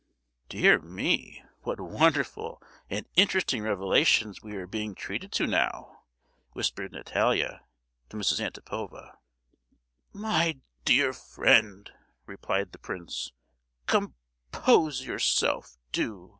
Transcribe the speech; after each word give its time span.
"Dear 0.49 0.79
me, 0.79 1.43
what 1.61 1.79
wonderful 1.79 2.59
and 2.89 3.07
interesting 3.15 3.61
revelations 3.61 4.41
we 4.41 4.55
are 4.55 4.65
being 4.65 4.95
treated 4.95 5.31
to 5.33 5.45
now!" 5.45 5.99
whispered 6.53 6.91
Natalia 6.91 7.61
to 8.09 8.17
Mrs. 8.17 8.39
Antipova. 8.43 9.19
"My 10.11 10.57
dear 10.85 11.13
friend," 11.13 11.91
replied 12.25 12.71
the 12.71 12.79
prince, 12.79 13.31
"com—pose 13.85 15.05
yourself, 15.05 15.77
do! 15.91 16.29